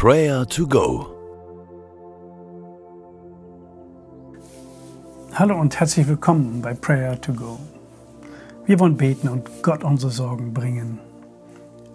[0.00, 1.08] Prayer to Go.
[5.34, 7.58] Hallo und herzlich willkommen bei Prayer to Go.
[8.64, 11.00] Wir wollen beten und Gott unsere Sorgen bringen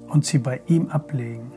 [0.09, 1.53] und sie bei ihm ablegen.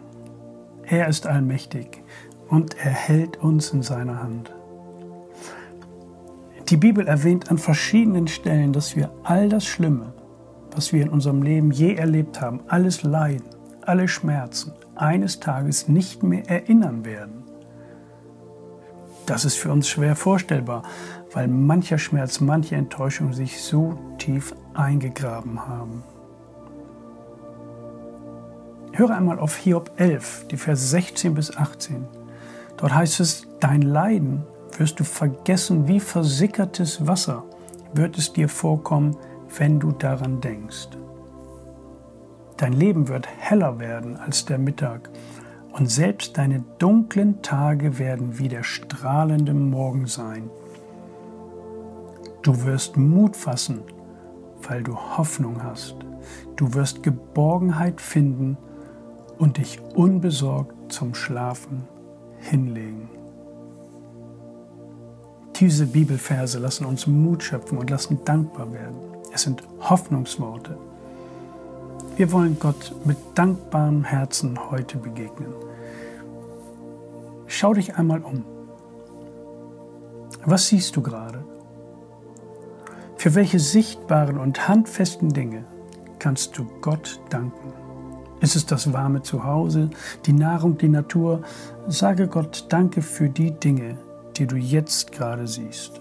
[0.85, 2.05] Er ist allmächtig
[2.49, 4.55] und er hält uns in seiner Hand.
[6.69, 10.13] Die Bibel erwähnt an verschiedenen Stellen, dass wir all das Schlimme,
[10.71, 13.56] was wir in unserem Leben je erlebt haben, alles Leiden,
[13.89, 17.45] alle Schmerzen eines Tages nicht mehr erinnern werden.
[19.27, 20.83] Das ist für uns schwer vorstellbar,
[21.33, 26.05] weil mancher Schmerz, manche Enttäuschung sich so tief eingegraben haben.
[28.93, 32.07] Höre einmal auf Hiob 11, die Verse 16 bis 18.
[32.77, 34.45] Dort heißt es, dein Leiden
[34.79, 37.45] wirst du vergessen wie versickertes Wasser,
[37.93, 39.17] wird es dir vorkommen,
[39.59, 40.89] wenn du daran denkst.
[42.57, 45.11] Dein Leben wird heller werden als der Mittag
[45.73, 50.49] und selbst deine dunklen Tage werden wie der strahlende Morgen sein.
[52.43, 53.83] Du wirst Mut fassen,
[54.63, 55.97] weil du Hoffnung hast.
[56.57, 58.57] Du wirst Geborgenheit finden
[59.39, 61.87] und dich unbesorgt zum Schlafen
[62.39, 63.11] hinlegen.
[65.57, 68.97] Diese Bibelverse lassen uns Mut schöpfen und lassen dankbar werden.
[69.33, 70.79] Es sind Hoffnungsworte.
[72.17, 75.53] Wir wollen Gott mit dankbarem Herzen heute begegnen.
[77.47, 78.43] Schau dich einmal um.
[80.47, 81.45] Was siehst du gerade?
[83.19, 85.67] Für welche sichtbaren und handfesten Dinge
[86.19, 87.75] kannst du Gott danken?
[88.41, 89.91] Ist es das warme Zuhause,
[90.25, 91.43] die Nahrung, die Natur?
[91.87, 93.99] Sage Gott Danke für die Dinge,
[94.39, 96.01] die du jetzt gerade siehst.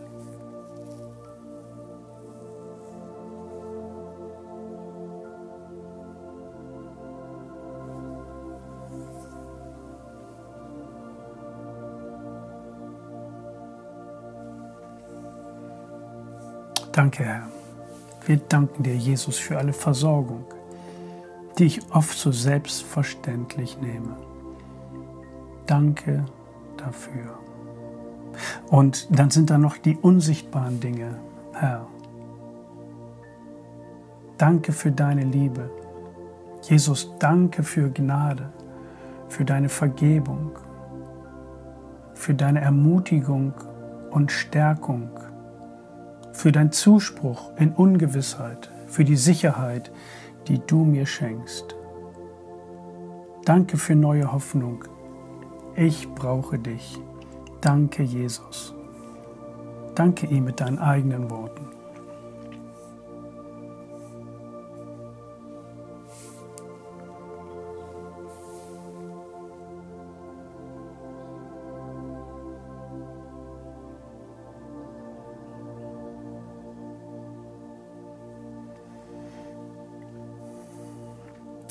[16.96, 17.50] Danke, Herr.
[18.26, 20.46] Wir danken dir, Jesus, für alle Versorgung,
[21.58, 24.16] die ich oft so selbstverständlich nehme.
[25.66, 26.24] Danke
[26.78, 27.38] dafür.
[28.70, 31.20] Und dann sind da noch die unsichtbaren Dinge,
[31.52, 31.86] Herr.
[34.38, 35.70] Danke für deine Liebe.
[36.62, 38.54] Jesus, danke für Gnade,
[39.28, 40.52] für deine Vergebung,
[42.14, 43.54] für deine Ermutigung
[44.12, 45.10] und Stärkung,
[46.36, 49.92] für deinen Zuspruch in Ungewissheit, für die Sicherheit,
[50.48, 51.76] die du mir schenkst.
[53.46, 54.84] Danke für neue Hoffnung.
[55.76, 57.00] Ich brauche dich.
[57.62, 58.74] Danke, Jesus.
[59.96, 61.75] Danke ihm mit deinen eigenen Worten.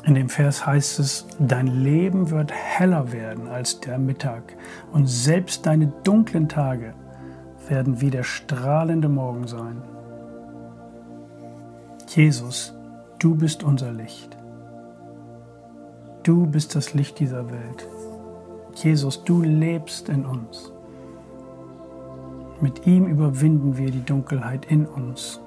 [0.07, 4.55] In dem Vers heißt es, dein Leben wird heller werden als der Mittag
[4.93, 6.93] und selbst deine dunklen Tage
[7.69, 9.81] werden wie der strahlende Morgen sein.
[12.09, 12.75] Jesus,
[13.19, 14.37] du bist unser Licht.
[16.23, 17.89] Du bist das Licht dieser Welt.
[18.75, 20.71] Jesus, du lebst in uns.
[22.61, 25.41] Mit ihm überwinden wir die Dunkelheit in uns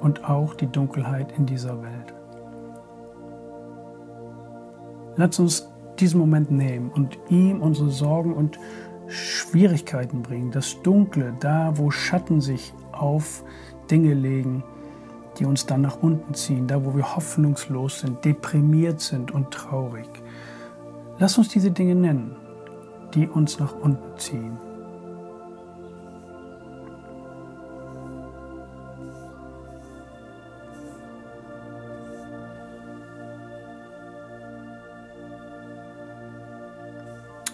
[0.00, 2.14] und auch die Dunkelheit in dieser Welt.
[5.16, 5.68] Lass uns
[5.98, 8.58] diesen Moment nehmen und ihm unsere Sorgen und
[9.06, 10.50] Schwierigkeiten bringen.
[10.50, 13.44] Das Dunkle, da wo Schatten sich auf
[13.90, 14.64] Dinge legen,
[15.38, 20.08] die uns dann nach unten ziehen, da wo wir hoffnungslos sind, deprimiert sind und traurig.
[21.18, 22.36] Lass uns diese Dinge nennen,
[23.14, 24.58] die uns nach unten ziehen.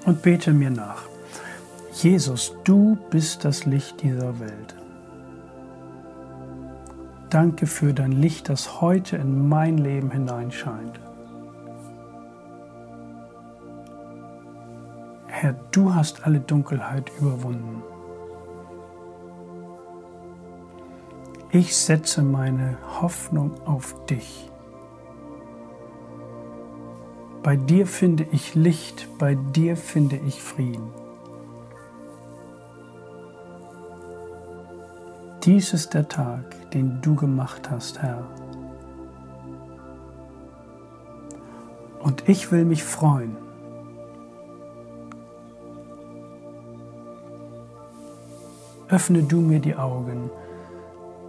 [0.09, 1.03] Und bete mir nach.
[1.93, 4.75] Jesus, du bist das Licht dieser Welt.
[7.29, 10.99] Danke für dein Licht, das heute in mein Leben hineinscheint.
[15.27, 17.83] Herr, du hast alle Dunkelheit überwunden.
[21.51, 24.51] Ich setze meine Hoffnung auf dich.
[27.43, 30.93] Bei dir finde ich Licht, bei dir finde ich Frieden.
[35.45, 38.27] Dies ist der Tag, den du gemacht hast, Herr.
[42.01, 43.37] Und ich will mich freuen.
[48.89, 50.31] Öffne du mir die Augen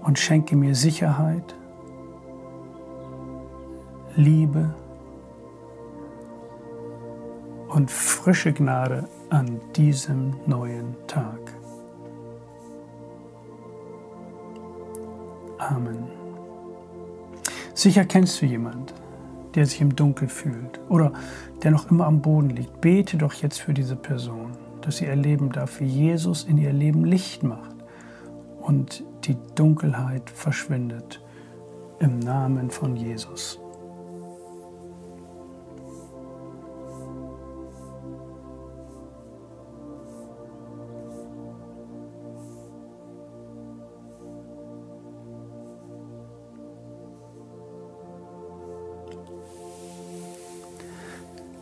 [0.01, 1.55] und schenke mir Sicherheit,
[4.15, 4.73] Liebe,
[7.69, 11.39] und frische Gnade an diesem neuen Tag.
[15.59, 16.05] Amen.
[17.73, 18.93] Sicher kennst du jemand,
[19.55, 21.13] der sich im Dunkel fühlt oder
[21.63, 22.81] der noch immer am Boden liegt.
[22.81, 24.51] Bete doch jetzt für diese Person,
[24.81, 27.75] dass sie erleben darf, wie Jesus in ihr Leben Licht macht
[28.61, 31.21] und die Dunkelheit verschwindet
[31.99, 33.59] im Namen von Jesus.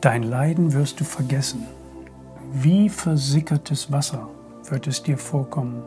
[0.02, 1.66] Dein Leiden wirst du vergessen.
[2.54, 4.30] Wie versickertes Wasser
[4.70, 5.82] wird es dir vorkommen,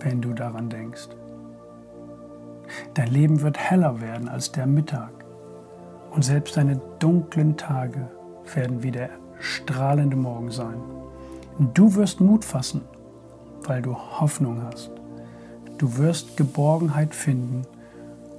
[0.00, 1.08] wenn du daran denkst.
[2.92, 5.12] Dein Leben wird heller werden als der Mittag
[6.10, 8.10] und selbst deine dunklen Tage
[8.54, 9.08] werden wie der
[9.40, 10.76] strahlende Morgen sein.
[11.72, 12.82] Du wirst Mut fassen,
[13.62, 14.90] weil du Hoffnung hast.
[15.78, 17.62] Du wirst Geborgenheit finden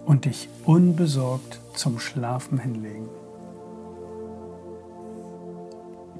[0.05, 3.22] und dich unbesorgt zum Schlafen hinlegen.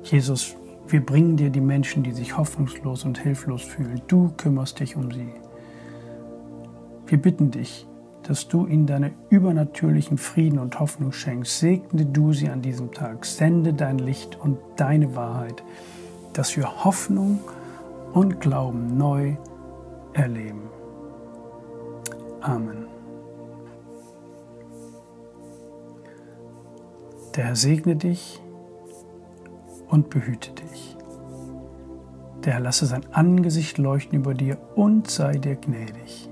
[0.03, 0.55] Jesus,
[0.87, 4.01] wir bringen dir die Menschen, die sich hoffnungslos und hilflos fühlen.
[4.07, 5.33] Du kümmerst dich um sie.
[7.07, 7.87] Wir bitten dich,
[8.23, 11.59] dass du ihnen deine übernatürlichen Frieden und Hoffnung schenkst.
[11.59, 13.25] Segne du sie an diesem Tag.
[13.25, 15.63] Sende dein Licht und deine Wahrheit,
[16.33, 17.39] dass wir Hoffnung
[18.13, 19.35] und Glauben neu
[20.13, 20.63] erleben.
[22.41, 22.87] Amen.
[27.35, 28.42] Der Herr segne dich
[29.93, 30.97] und behüte dich.
[32.43, 36.31] Der Herr lasse sein Angesicht leuchten über dir und sei dir gnädig.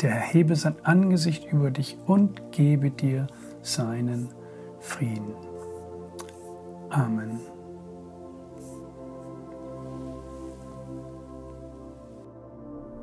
[0.00, 3.26] Der Herr hebe sein Angesicht über dich und gebe dir
[3.62, 4.28] seinen
[4.78, 5.34] Frieden.
[6.90, 7.40] Amen.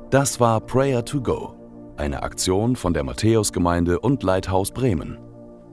[0.08, 1.54] Das war Prayer to Go,
[1.98, 5.18] eine Aktion von der Matthäusgemeinde und Leithaus Bremen.